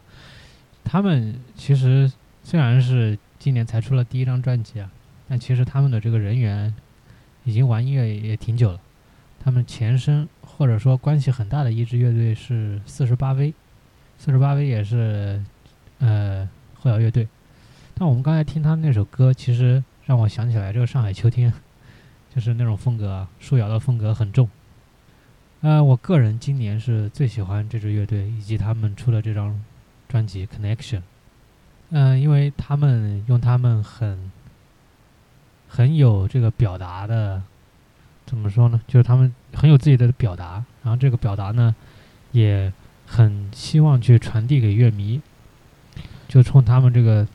[0.84, 2.12] 他们其实
[2.44, 4.90] 虽然是今年才出了第一张专辑啊，
[5.28, 6.74] 但其实他们的这个人员
[7.44, 8.80] 已经玩音乐也挺久了，
[9.40, 10.28] 他们前身。
[10.42, 13.54] 或者说关系很大的一支乐队是四十八 V，
[14.18, 15.40] 四十八 V 也是
[16.00, 16.50] 呃
[16.80, 17.28] 后摇乐队。
[17.94, 21.54] 但我们刚才听他那首歌，其实让我想起来这个上海秋天，
[22.34, 24.50] 就是那种风格，树摇的风格很重。
[25.62, 29.62] 呃，我个人今年是最喜欢这支乐队以及他们出的这张
[30.08, 30.98] 专辑《Connection》。
[31.90, 34.32] 嗯，因为他们用他们很
[35.68, 37.44] 很有这个表达的。
[38.26, 38.80] 怎么说呢？
[38.88, 41.76] 就是他们很有自己的表达，然后这个表达呢，
[42.32, 42.72] 也
[43.08, 45.20] 很希望去传递给乐迷。
[46.30, 47.28] 就冲他们这个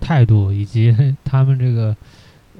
[0.00, 1.96] 态度以及 他们这个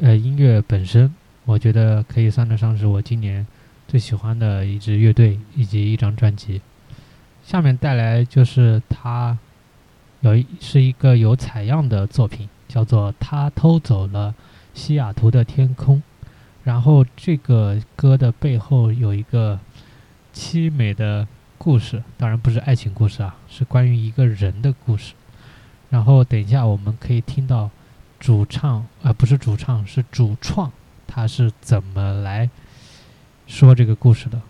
[0.01, 1.12] 呃音乐本身，
[1.44, 3.44] 我觉得可以算得上是我今年
[3.88, 6.61] 最喜欢的一支乐队以及一张专辑。
[7.42, 9.38] 下面带来就是他
[10.20, 14.35] 有一是一个有采样的作品，叫做《他偷走了
[14.74, 15.96] 西雅图的天空》。
[16.64, 19.59] 然后这个歌的背后有一个
[20.35, 25.14] 凄美的故事，当然不是爱情故事啊，是关于一个人的故事。
[25.90, 27.70] 然后等一下我们可以听到
[28.20, 30.70] 主唱，呃，不是主唱，是主创，
[31.07, 32.48] 他是怎么来
[33.46, 34.40] 说这个故事的。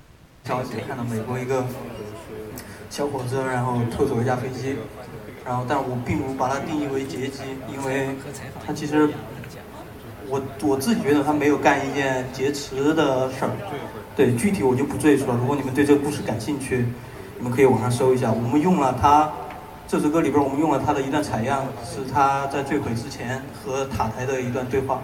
[0.44, 1.64] 消息看到美国一个
[2.90, 4.76] 小伙子，然后偷走一架飞机，
[5.44, 8.08] 然后但我并不把它定义为劫机，因为
[8.66, 9.08] 他其实
[10.26, 13.50] 我我自己觉得他没有干一件劫持的事儿。
[14.16, 15.36] 对，具体我就不赘述了。
[15.36, 16.86] 如果你们对这个故事感兴趣，
[17.36, 18.32] 你们可以网上搜一下。
[18.32, 19.30] 我们用了他
[19.90, 25.00] 这首歌里边，我们用了他的一段采样，是他在坠毁之前和塔台的一段对话。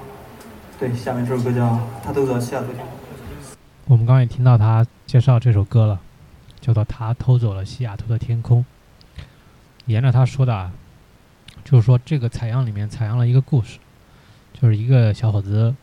[0.79, 1.65] 对，下面这首歌叫
[2.05, 2.67] 《他偷走了西雅图》。
[3.87, 5.99] 我们刚刚也听到他介绍这首歌了，
[6.61, 8.63] 叫做《他偷走了西雅图的天空》。
[9.87, 10.71] 沿着他说的啊，
[11.65, 13.79] 就是说这个采样里面采样了一个故事，
[14.53, 15.75] 就是一个小伙子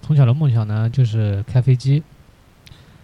[0.00, 2.02] 从小的梦想呢就是开飞机，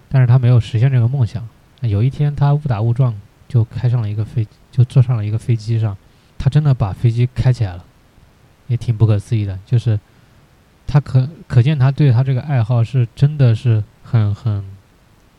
[0.08, 1.46] 但是他没有实现这个梦想。
[1.82, 3.14] 有一天他误打误撞
[3.46, 5.96] 就开上了一个飞机，就坐上了一个飞机上，
[6.36, 7.84] 他真的把飞机开起来了，
[8.66, 9.58] 也挺不可思议的。
[9.64, 10.00] 就是
[10.86, 13.84] 他可可见他对他这个爱好是真的是。
[14.06, 14.62] 很很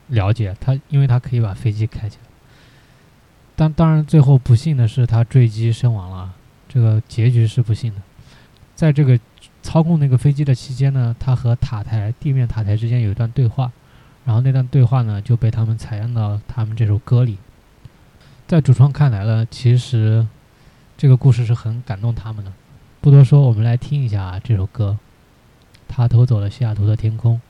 [0.08, 2.28] 了解他，因为他可以把飞机开起来。
[3.56, 6.34] 但当然，最后不幸的是他坠机身亡了，
[6.68, 8.02] 这个结局是不幸的。
[8.74, 9.20] 在这个
[9.62, 13.72] 操控那个飞机的期间呢，他和塔台地面塔台之间有一段对话，
[14.26, 17.38] 然后那段对话呢就被他们采样到他们这首歌里。
[18.48, 20.28] 在主创看来呢，其实
[20.96, 22.54] 这个故事是很感动他们的。
[23.02, 25.00] 不多说，我们来听一下这首歌。
[25.88, 27.42] 他偷走了西雅图的天空。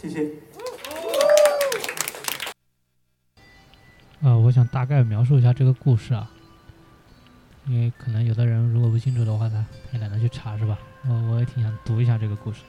[0.00, 0.30] 谢谢。
[4.22, 6.30] 呃，我想大概描述一下这个故事啊，
[7.66, 10.78] 因为可能有的人如果不清楚的话，他也懒得去查，是吧？
[11.06, 12.60] 我我也挺想读一下这个故事。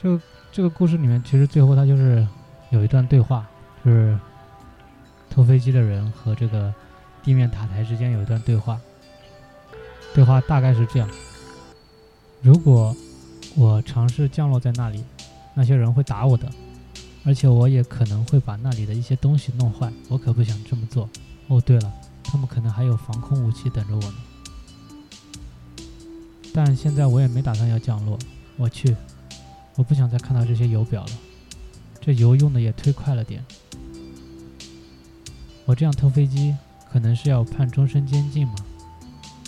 [0.00, 0.20] 就
[0.52, 2.24] 这个故事里面，其实最后他就是
[2.70, 3.44] 有一段对话，
[3.84, 4.16] 就是
[5.28, 6.72] 偷飞机的人和这个
[7.24, 8.80] 地面塔台之间有一段对话。
[10.14, 11.10] 对话大概是这样：
[12.40, 12.96] 如果
[13.58, 15.02] 我尝试降落在那里，
[15.52, 16.48] 那些人会打我的，
[17.24, 19.92] 而且我也可能会把那里的一些东西弄坏。
[20.08, 21.10] 我可不想这么做。
[21.48, 21.92] 哦，对了，
[22.22, 24.14] 他们可能还有防空武器等着我呢。
[26.54, 28.16] 但现在我也没打算要降落。
[28.56, 28.94] 我去，
[29.74, 31.10] 我不想再看到这些油表了，
[32.00, 33.44] 这油用的也忒快了点。
[35.64, 36.54] 我这样偷飞机，
[36.92, 38.54] 可能是要判终身监禁吗？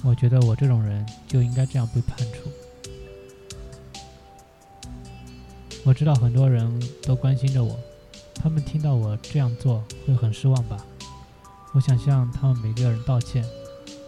[0.02, 2.50] 我觉得我这种人就应该这样被判处。
[5.84, 6.70] 我知道很多人
[7.02, 7.78] 都关心着我，
[8.34, 10.76] 他们听到我这样做会很失望吧？
[11.72, 13.44] 我想向他们每个人道歉。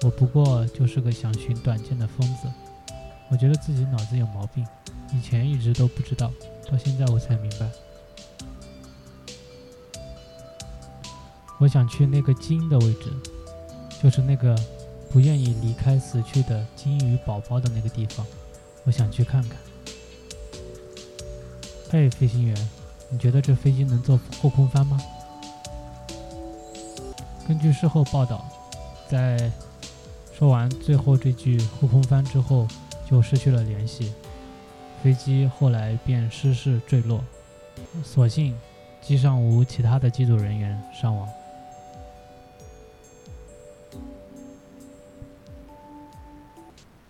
[0.03, 2.51] 我不过就是个想寻短见的疯子。
[3.31, 4.67] 我觉得自己脑子有毛病，
[5.15, 6.31] 以前一直都不知道，
[6.71, 7.71] 到现在我才明白。
[11.59, 13.13] 我想去那个金的位置，
[14.03, 14.55] 就是那个
[15.11, 18.27] 不愿意离开死去的金鱼宝宝的那个地方。
[18.85, 19.57] 我想去看看。
[21.93, 22.57] 嘿，飞行员，
[23.11, 24.99] 你觉得这飞机能做后空翻吗？
[27.47, 28.47] 根据事后报道，
[29.07, 29.53] 在
[30.33, 32.67] 说完最后这句后空翻之后，
[33.07, 34.15] 就失去了联系，
[35.03, 37.23] 飞机后来便失事坠落，
[38.03, 38.57] 所幸
[39.03, 41.29] 机上无其他的机组人员伤亡。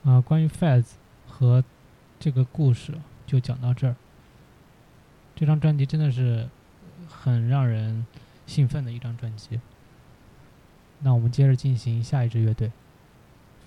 [0.03, 0.83] 啊，关于 Faz
[1.29, 1.63] 和
[2.19, 2.93] 这个故事
[3.29, 3.95] 就讲到这儿。
[5.35, 6.49] 这张专辑真的是
[7.09, 8.07] 很让人
[8.47, 9.61] 兴奋的一张专辑。
[11.01, 12.71] 那我们接着进行下一支乐队，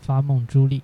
[0.01, 0.82] 发梦朱莉。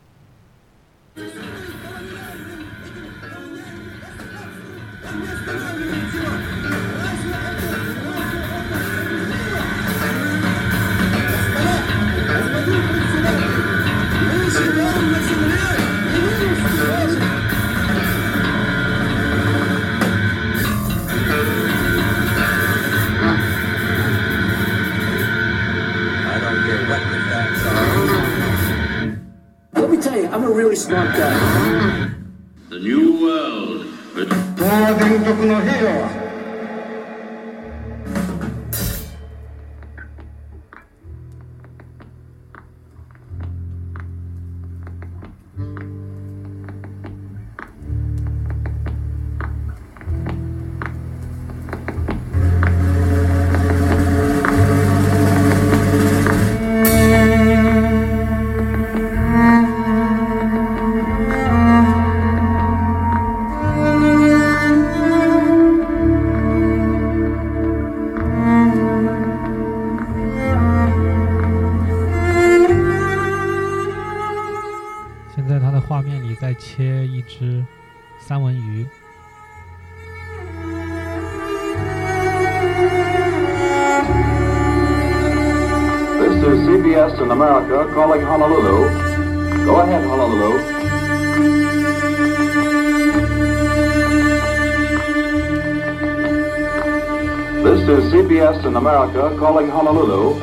[98.57, 100.39] Is in America calling Honolulu.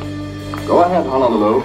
[0.67, 1.61] Go ahead, Honolulu.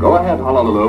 [0.00, 0.88] Go ahead, Honolulu.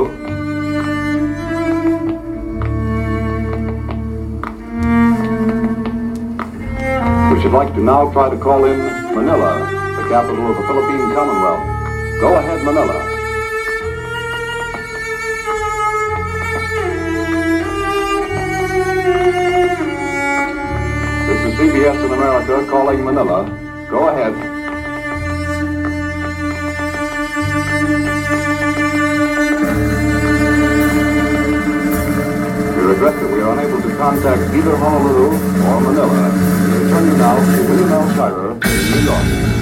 [7.34, 8.78] We should like to now try to call in
[9.16, 12.20] Manila, the capital of the Philippine Commonwealth.
[12.20, 13.11] Go ahead, Manila.
[21.62, 23.46] CBS in America calling Manila.
[23.88, 24.34] Go ahead.
[32.76, 35.36] We regret that we are unable to contact either Honolulu
[35.68, 36.32] or Manila.
[36.66, 38.10] We return you now to William L.
[38.16, 39.61] Shirer in New York.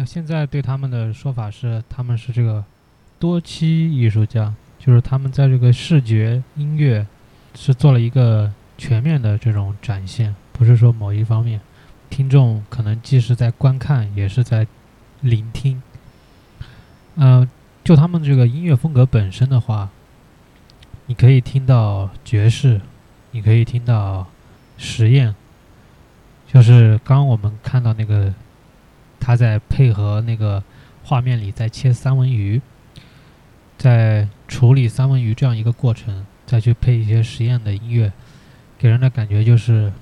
[0.00, 2.64] 那现在对他们的说法是他们是这个
[3.18, 7.06] 多栖艺术家，就是他们在这个视觉、音乐
[7.54, 11.60] 是做了一个全面的这种展现，不是说某一方面。
[12.08, 14.66] 听众可能既是在观看，也是在
[15.20, 15.82] 聆听。
[17.16, 17.46] 嗯、
[17.84, 19.90] 就他们这个音乐风格本身的话，
[21.04, 22.80] 你可以听到爵士，
[23.32, 24.26] 你可以听到
[24.78, 25.34] 实验，
[26.50, 28.32] 就是刚刚我们看到那个
[29.20, 30.62] 他在配合那个
[31.04, 32.60] 画面里在切三文鱼，
[33.78, 38.12] 在处理三文鱼这样一个过程，再去配一些实验的音乐，
[38.78, 39.92] 给人的感觉就是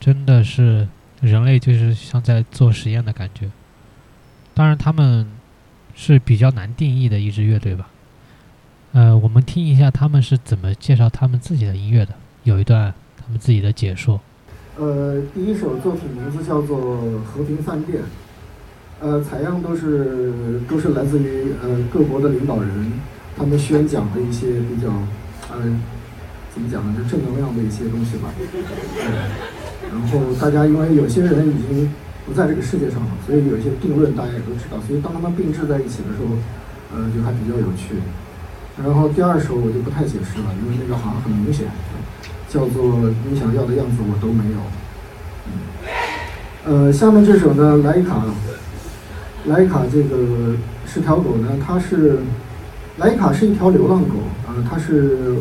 [0.00, 0.88] 真的是
[1.20, 3.50] 人类就是像在做实验的感觉。
[4.54, 5.26] 当然，他们
[5.94, 7.88] 是比较难定义的一支乐队吧。
[8.92, 14.20] 呃，我们听一下他们是怎么介绍他们自己的音乐的，有一段他们自己的解说。
[14.76, 16.78] 呃，第一首作品名字叫做
[17.22, 18.02] 《和平饭店》，
[19.02, 20.30] 呃，采样都是
[20.70, 22.70] 都是来自于呃各国的领导人，
[23.36, 24.86] 他们宣讲的一些比较
[25.50, 25.58] 呃
[26.54, 28.30] 怎么讲呢，就正能量的一些东西吧。
[29.02, 31.92] 呃、然后大家因为有些人已经
[32.24, 36.38] 不在这个世界上了，所以有一些定论大家也都知道，所以当他们并置在一起的时候，
[36.94, 37.98] 呃，就还比较有趣。
[38.82, 41.66] 然后第二首我就不太解释了，因为那个好像很明显。
[42.48, 44.58] 叫做你想要的样子我都没有。
[45.48, 45.50] 嗯
[46.86, 48.22] 呃，下面这首呢，莱卡，
[49.46, 50.54] 莱卡这个
[50.86, 52.18] 是条狗呢，它是
[52.98, 54.16] 莱卡是一条流浪狗
[54.46, 55.34] 啊、它是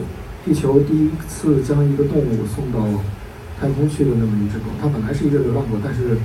[0.43, 2.80] 地球第一次将一个动物送到
[3.60, 4.66] 太空去的那么一只狗。
[4.82, 6.18] 它本来是一只流浪狗，但是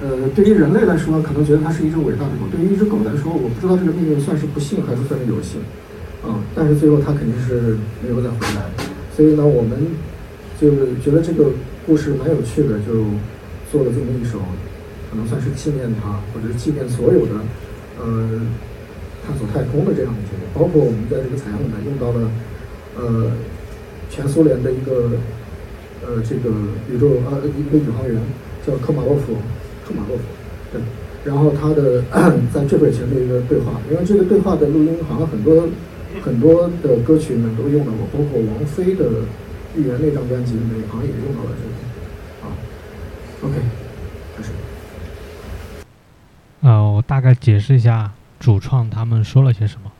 [0.00, 5.60] 呃，对于人类来说，可能觉得它是一只伟大的狗；对于一只狗来说，我不知道这个命运算是不幸还是算是有幸
[6.24, 8.62] 啊、但是最后它肯定是没有再回来。
[9.14, 9.78] 所以呢，我们
[10.60, 10.70] 就
[11.02, 11.50] 觉得这个
[11.86, 13.06] 故事蛮有趣的，就
[13.70, 14.40] 做了这么一首，
[15.10, 17.32] 可能算是纪念他，或者是纪念所有的
[18.00, 18.40] 呃
[19.26, 22.30] 探索太空的这样一些人，包括我们在这个采样里面用到了
[22.96, 23.32] 呃
[24.10, 25.12] 全苏联的一个
[26.04, 26.50] 呃这个
[26.90, 28.20] 宇宙呃一个宇航员
[28.66, 29.34] 叫科马洛夫，
[29.86, 30.22] 科马洛夫，
[30.72, 30.80] 对，
[31.24, 32.02] 然后他的
[32.52, 35.68] 在坠毁前的一个对话，因为这个对话的录音好像很多。
[36.24, 39.04] 很多的歌曲里面都用到过，包括王菲的
[39.76, 41.72] 《预言》那张专辑里面好像也用到了这个。
[42.42, 42.50] 啊
[43.44, 43.54] ，OK，
[46.60, 49.90] 呃，我大概解释一下主创他们说了些什么，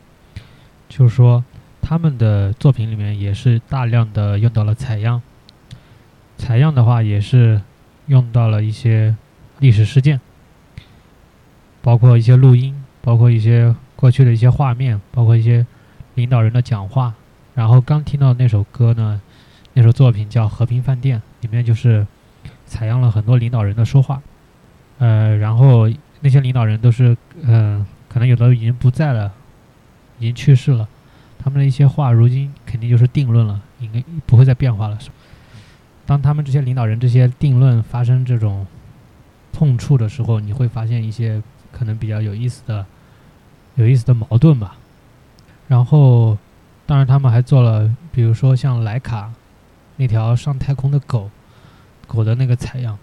[0.88, 1.44] 就是说
[1.80, 5.22] 他们的作品里面也是大量的用到了采样，
[6.36, 7.62] 采样的话也是
[8.06, 9.16] 用到了一些
[9.58, 10.20] 历史事件，
[11.82, 15.66] 包括一些录音，包括一些过去的一些画面，包括一些。
[16.14, 17.14] 领导人的讲话，
[17.54, 19.22] 然后刚听到那首歌呢，
[19.74, 22.04] 那首作品叫《和平饭店》，里面就是
[22.66, 24.20] 采样了很多领导人的说话，
[24.98, 25.88] 呃，然后
[26.20, 29.32] 那些领导人都是，嗯、可能有的已经不在了，
[30.18, 30.88] 已经去世了，
[31.38, 34.98] 他们的一些话如今肯定就是定论了，应该不会再变化了。
[34.98, 35.10] 是
[36.06, 38.66] 当他们这些领导人这些定论发生这种
[39.52, 42.86] 碰触的时候，你会发现一些可能比较有意思的、
[43.74, 44.76] 有意思的矛盾吧。
[45.68, 46.38] 然后，
[46.86, 49.30] 当然他们还做了，比如说像莱卡
[49.96, 51.30] 那条上太空的狗，
[52.06, 52.98] 狗的那个采样，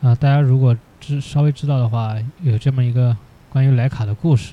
[0.00, 3.16] 啊、大家如果知稍微知道的话，有这么一个
[3.48, 4.52] 关于莱卡的故事，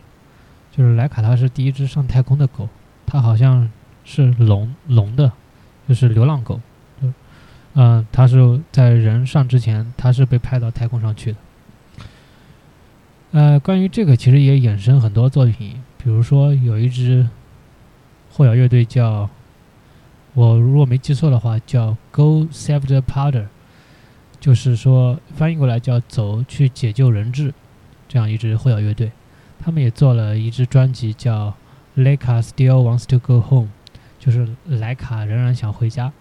[0.71, 2.69] 就是莱卡它是第一只上太空的狗，
[3.05, 3.69] 它好像
[4.03, 5.31] 是聋聋的，
[5.87, 6.61] 就是流浪狗，
[7.01, 7.13] 嗯、
[7.73, 11.37] 呃，它是在人上之前，它是被派到太空上去的。
[13.31, 15.83] 呃，关于这个其实也衍生很多作品。
[15.97, 17.27] 比如说，有一支
[18.31, 19.29] 后摇乐队叫，
[20.33, 23.47] 我如果没记错的话，叫 Go Save the Powder，
[24.39, 27.53] 就是说翻译过来叫“走去解救人质”
[28.07, 29.11] 这样一支后摇乐队。
[29.59, 31.53] 他们也做了一支专辑叫
[32.01, 33.67] 《Leica Still Wants to Go Home》，
[34.19, 36.13] 就是莱卡仍然想回家。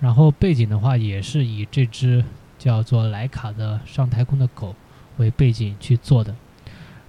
[0.00, 2.24] 然后背景的话，也是以这只
[2.58, 4.74] 叫做莱卡的上太空的狗
[5.16, 6.34] 为背景去做的。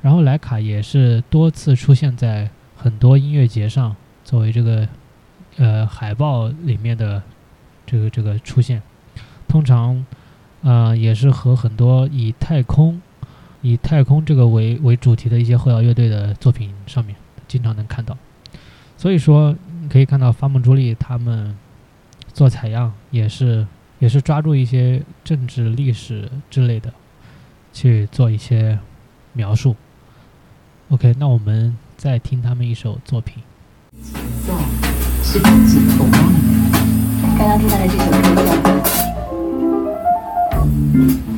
[0.01, 4.87] 然后莱卡也是多次出现在很多音乐节上，作为这个
[5.57, 7.21] 呃海报里面的
[7.85, 8.81] 这个这个出现，
[9.47, 10.05] 通常
[10.61, 13.01] 呃也是和很多以太空
[13.61, 17.15] 以太空这个为为主题的一些后摇乐队的作品上面
[17.47, 18.17] 经常能看到。
[18.97, 21.55] 所以说你可以看到发梦朱莉他们
[22.33, 23.65] 做采样也是
[23.99, 26.91] 也是抓住一些政治历史之类的
[27.73, 28.77] 去做一些
[29.33, 29.75] 描述。
[30.89, 33.43] OK，那我们再听他们一首作品。
[37.37, 39.06] 刚刚听到的这首歌叫。
[40.87, 41.36] Mm-hmm.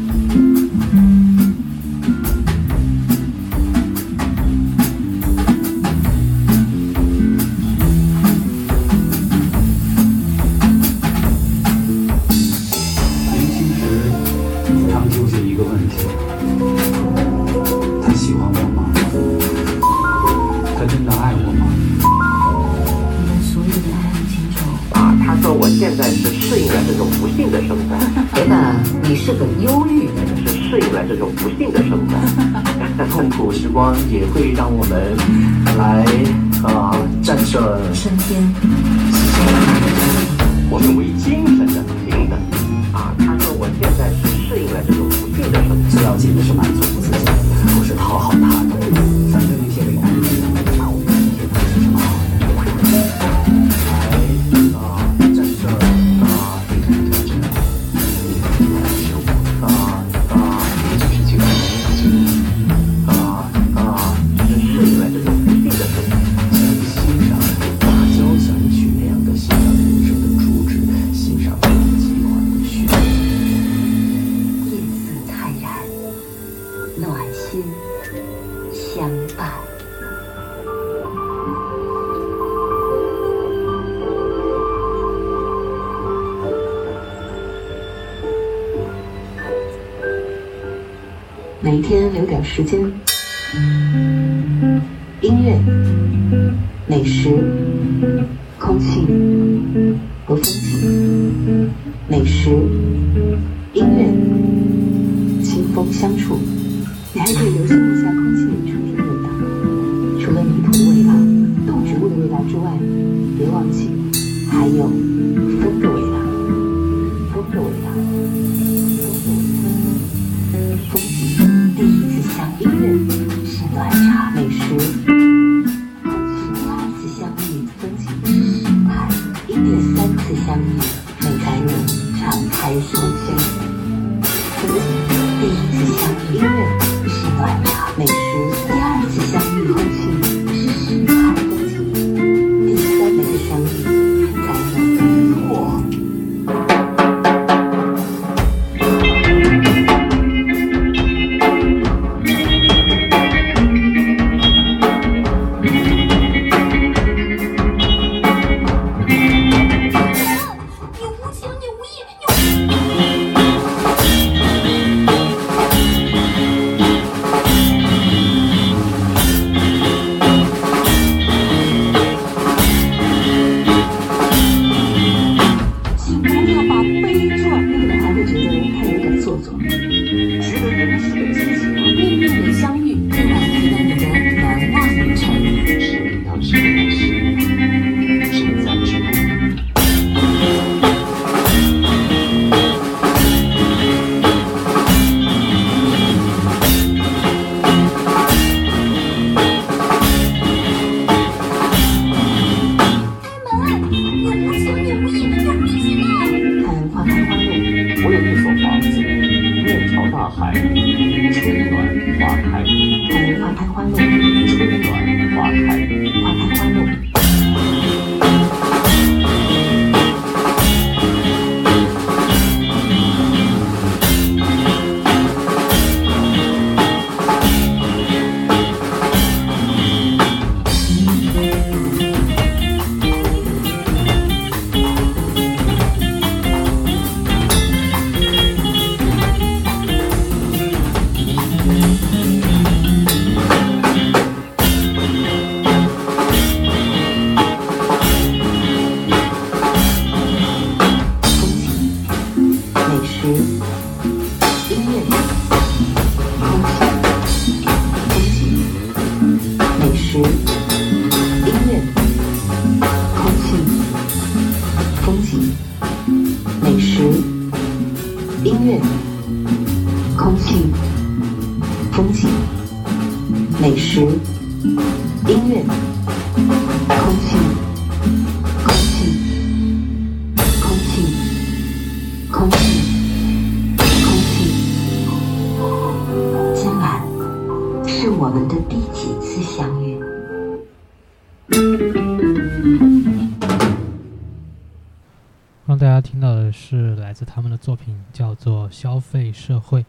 [297.26, 299.86] 他们的作品叫做消费社会。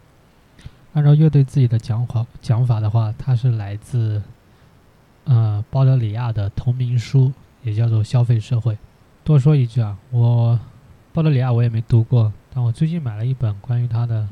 [0.93, 4.21] 按照乐队自己的讲法讲法的话他是来自
[5.23, 7.31] 呃鲍德里亚的同名书
[7.63, 8.77] 也叫做消费社会。
[9.23, 10.59] 多说一句啊我
[11.13, 14.27] 鲍德里亚我也没读过但我最近买了一本关于他的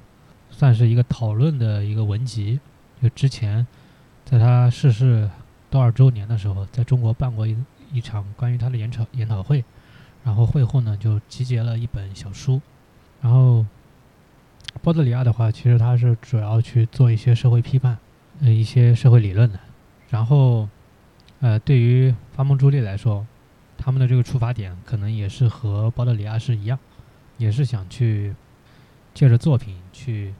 [0.50, 2.60] 算是一个讨论的一个文集。
[3.02, 3.66] 就之前
[4.26, 5.30] 在他逝世
[5.70, 7.56] 多少周年的时候在中国办过一
[7.94, 9.64] 一场关于他的演讨研讨会
[10.24, 12.62] 然后会后呢就集结了一本小书
[13.22, 13.66] 然后
[14.82, 17.98] 波德里亚的话，其实他是主要去做一些社会批判，
[18.42, 19.60] 呃一些社会理论的，
[20.10, 20.70] 然后
[21.42, 23.26] 呃对于发梦朱莉来说，
[23.78, 26.80] 他们的这个出发点可能也是和波德里亚是一样，
[27.38, 28.34] 也是想去
[29.14, 30.34] 借着作品去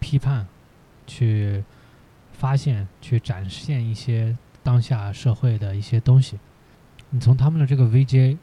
[0.00, 0.46] 批判，
[1.06, 1.64] 去
[2.32, 6.38] 发现，去展现一些当下社会的一些东西。
[7.10, 8.36] 你从他们的这个 VJ，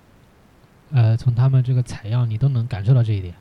[0.91, 3.36] 呃，从他们这个采样，你都能感受到这一点。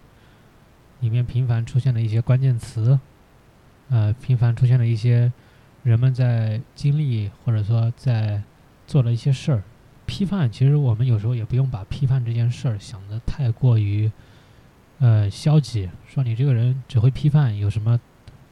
[1.00, 2.98] 里面频繁出现的一些关键词，
[3.88, 5.32] 呃，频繁出现的一些
[5.82, 8.42] 人们在经历或者说在
[8.86, 9.62] 做的一些事儿。
[10.06, 14.10] 批判，其实我们有时候也不用把批判这件事儿想得太过于，
[15.00, 15.88] 呃，消极。
[16.06, 18.00] 说你这个人只会批判，有什么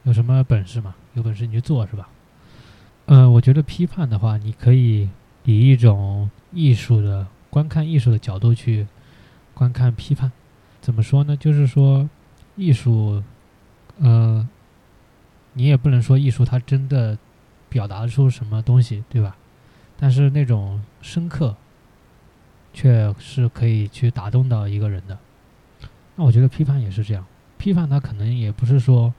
[0.03, 0.95] 有什么本事嘛？
[1.15, 2.09] 有本事你去做是吧？
[3.07, 5.09] 呃，我觉得批判的话，你可以
[5.45, 8.87] 以一种艺术的观看艺术的角度去
[9.55, 10.31] 观看批判。
[10.83, 11.35] 怎么说呢？
[11.35, 12.07] 就是说，
[12.57, 13.23] 艺术，
[14.01, 14.49] 呃，
[15.53, 17.17] 你也不能说艺术它真的
[17.69, 19.37] 表达出什么东西，对吧？
[19.99, 21.57] 但是那种深刻，
[22.73, 25.19] 却是可以去打动到一个人的。
[26.17, 27.25] 那我觉得批判也是这样，
[27.59, 29.13] 批判它可能也不是说，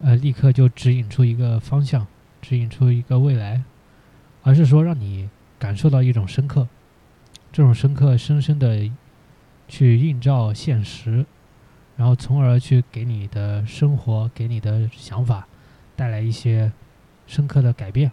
[0.00, 2.06] 呃，立刻就指引出一个方向，
[2.40, 3.62] 指引出一个未来，
[4.42, 5.28] 而是说让你
[5.58, 6.68] 感受到一种深刻，
[7.52, 8.90] 这种深刻深深的
[9.68, 11.24] 去映照现实，
[11.96, 15.48] 然后从而去给你的生活、给你的想法
[15.96, 16.70] 带来一些
[17.26, 18.12] 深刻的改变。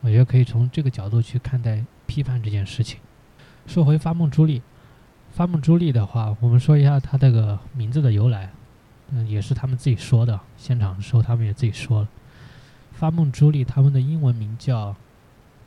[0.00, 2.98] 我觉得可以从这个角度去看待批判这件事情。
[3.66, 4.62] 说回发梦朱莉，
[5.30, 8.50] 发梦朱莉的话，我们说一下她这个名字的由来。
[9.10, 12.08] 嗯，也是他们自己说的，现场的时候他们也自己说了。
[12.92, 14.96] 发梦朱莉他们的英文名叫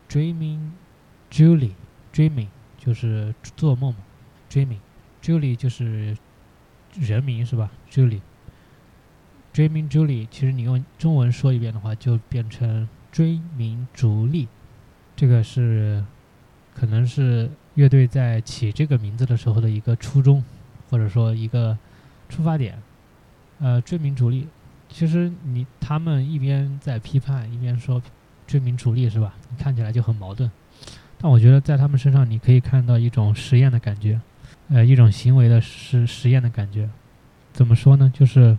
[0.09, 0.71] Dreaming
[1.31, 3.93] Julie，Dreaming 就是做梦
[4.49, 6.17] ，Dreaming，Julie 就是
[6.99, 12.87] 人名是吧？Julie，Dreaming Julie，其实你用中文说一遍的话，就变成。
[13.11, 14.49] 追名逐利，
[15.15, 16.03] 这个是
[16.73, 20.43] 可能是乐队在起这个名字的时候的一个初衷，
[20.89, 21.77] 或者说一个
[22.27, 22.77] 出发点。
[23.59, 24.49] 呃，追名逐利，
[24.89, 28.03] 其实你他们一边在批判，一边说
[28.45, 29.33] 追名逐利，是吧？
[29.49, 30.51] 你看起来就很矛盾。
[31.17, 34.19] 但我觉得在他们身上，你可以看到一种实验的感觉，
[34.70, 36.89] 呃，一种行为的实实验的感觉。
[37.53, 38.11] 怎么说呢？
[38.13, 38.57] 就是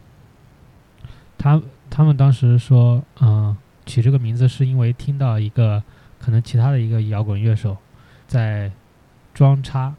[1.38, 3.56] 他他们当时说，嗯。
[3.88, 5.80] 取这个名字是因为听到一个
[6.18, 7.76] 可能其他的一个摇滚乐手
[8.26, 8.72] 在
[9.32, 9.94] 装叉，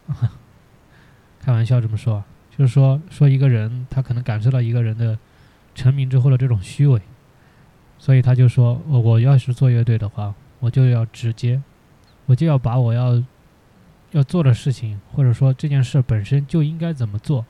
[1.40, 2.22] 开玩笑这么说，
[2.54, 5.18] 就是说说一个人他可能感受到一个人的
[5.74, 7.00] 成名之后的这种虚伪，
[7.98, 11.62] 所以他就说，我要是做乐队的话，我就要直接，
[12.26, 13.24] 我就要把我要
[14.12, 17.44] 要做的事情，或者说这件事本身就应该怎么做，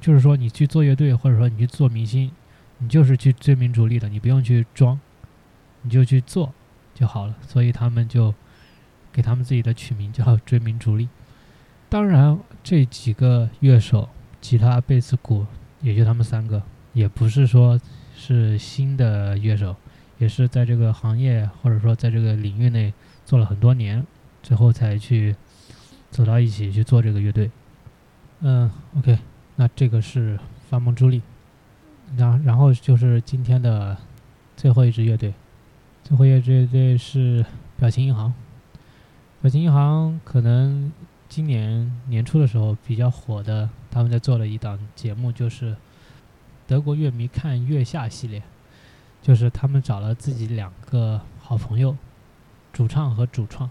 [0.00, 2.30] 就是说你去做乐队，或者说你去做明星，
[2.78, 4.98] 你就是去追名逐利的，你不用去装。
[5.86, 6.50] 你就去做
[6.94, 8.32] 就好了，所以他们就
[9.12, 11.10] 给他们自己的取名叫“追名逐利”。
[11.90, 14.08] 当然，这几个乐手，
[14.40, 15.46] 吉他、贝斯、鼓，
[15.82, 16.62] 也就他们三个，
[16.94, 17.78] 也不是说
[18.16, 19.76] 是新的乐手，
[20.16, 22.94] 也是在这个行业或者说在这个领域内
[23.26, 24.06] 做了很多年，
[24.42, 25.36] 最后才去
[26.14, 27.50] 走到一起去做这个乐队。
[28.38, 29.18] 嗯，OK，
[29.56, 30.38] 那这个是
[30.70, 31.20] 发梦朱莉，
[32.16, 33.96] 然然后就是今天的
[34.56, 35.34] 最后一支乐队。
[36.04, 37.44] 最后一支乐队是
[37.76, 38.32] 表情银行。
[39.42, 40.92] 表情银行可能
[41.28, 45.74] 今年年初的时候比较火的，他们在做了一档节目，就是
[46.68, 48.40] 德国乐迷看月下系列，
[49.20, 51.96] 就是他们找了自己两个好朋友，
[52.72, 53.68] 主唱和主创，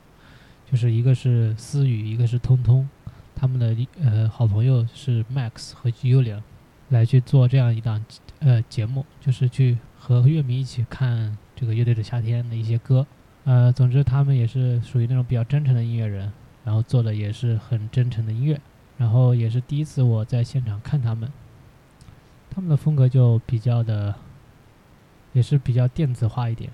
[0.74, 2.89] 就是一个是思雨，一个是通通，
[3.36, 6.41] 他们的呃好朋友是 Max 和 Julia，
[6.89, 8.03] 来去做这样一档
[8.39, 11.38] 呃节目，就是去和乐迷一起看。
[11.55, 13.05] 这个乐队的夏天的一些歌，
[13.43, 16.34] 呃，总之他们也是属于那种比较真诚的音乐人，
[16.65, 18.59] 然后做的也是很真诚的音乐，
[18.97, 21.32] 然后也是第一次我在现场看他们，
[22.49, 24.15] 他们的风格就比较的，
[25.34, 26.71] 也是比较电子化一点。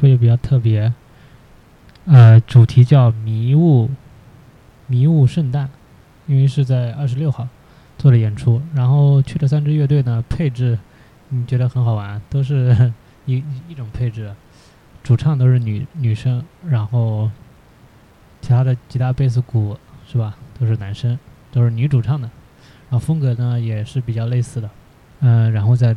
[0.00, 0.92] 出也比较特别，
[2.06, 3.90] 呃，主题叫迷雾
[4.86, 5.68] 迷雾圣诞，
[6.26, 7.46] 因为是在二十六号
[7.98, 10.78] 做的演出，然后去的三支乐队呢，配置
[11.28, 12.90] 你觉得很好玩，都是
[13.26, 14.34] 一一种配置，
[15.02, 17.30] 主唱都是女女生，然后
[18.40, 19.76] 其他的吉他、贝斯、鼓
[20.10, 21.18] 是吧，都是男生，
[21.52, 22.30] 都是女主唱的，
[22.88, 24.70] 然后风格呢也是比较类似的，
[25.20, 25.94] 嗯、然后在、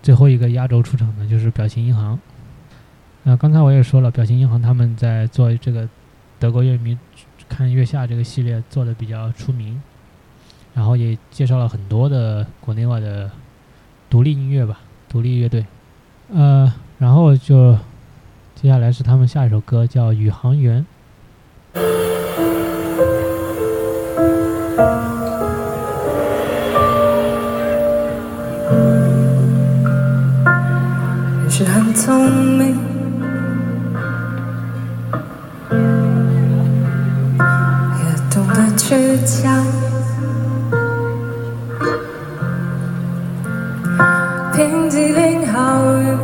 [0.00, 2.16] 最后一个压轴出场的就是表情银行，
[3.24, 5.86] 呃，刚才我也说了，表情银行他们在做这个
[6.38, 6.96] 德国乐迷
[7.48, 9.80] 看月下这个系列做的比较出名，
[10.74, 13.30] 然后也介绍了很多的国内外的
[14.08, 15.66] 独立音乐吧，独立乐队，
[16.32, 17.78] 呃，然后就
[18.54, 20.86] 接下来是他们下一首歌叫《宇航员》。
[31.44, 32.89] 你是很聪明，
[38.90, 39.64] 倔强。
[44.52, 46.18] 平机灵好运，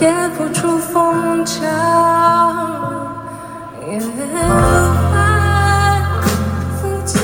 [0.00, 1.64] 也不出风墙，
[3.90, 4.08] 也反
[6.76, 7.20] 复经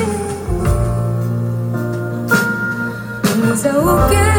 [3.36, 4.30] 你在无边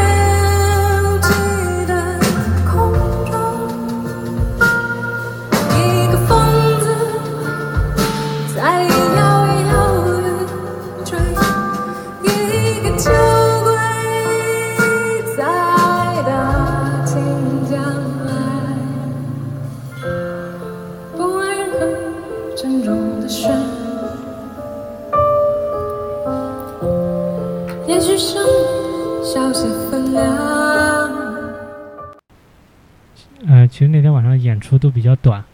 [34.78, 35.44] 都比较短，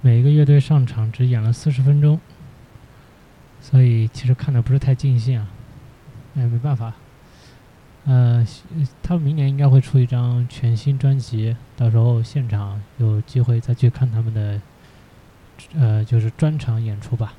[0.00, 2.20] 每一个乐队上场只演了四十分钟，
[3.60, 5.48] 所以其实看的不是太尽兴啊。
[6.36, 6.92] 哎，没办法，
[8.04, 8.46] 呃，
[9.02, 14.60] 他们明年应该会出一张全新专辑，到时候现场有机会再去看他们的，
[15.74, 17.32] 呃，就是专场演出吧。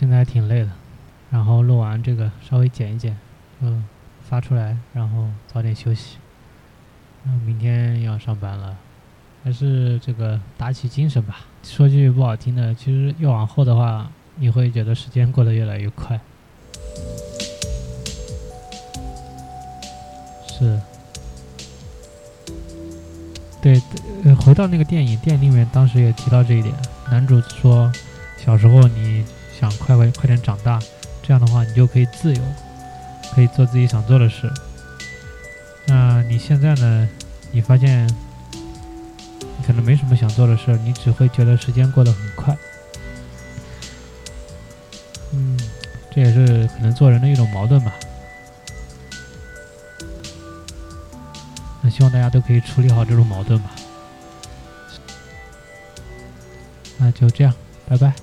[0.00, 0.70] 现在还挺累的，
[1.30, 3.14] 然后录完这个稍微剪一剪，
[3.60, 3.84] 嗯，
[4.26, 6.16] 发出来，然后早点休息，
[7.22, 8.78] 然后明天要上班了，
[9.44, 11.40] 还是这个打起精神吧。
[11.62, 16.18] 说句不好听的，其实越往后的话，你会觉得时间过得越来越快。
[20.48, 20.80] 是，
[23.60, 23.78] 对，
[24.34, 26.74] 回到那个电影，电影里面当时也提到这一点。
[27.10, 27.92] 男主说，
[28.38, 29.22] 小时候你
[29.60, 30.80] 想快快快点长大，
[31.22, 32.42] 这样的话你就可以自由，
[33.34, 34.50] 可以做自己想做的事。
[35.86, 37.08] 那你现在呢？
[37.52, 38.06] 你发现
[39.40, 42.56] 你可能没什么想做的事，你只会觉得时间过得很快。
[45.32, 45.58] 嗯，
[46.14, 47.92] 这也是可能做人的一种矛盾吧。
[51.82, 53.70] 那希望大家都可以处理好这种矛盾吧。
[56.98, 57.52] 那就这样，
[57.88, 58.14] 拜拜。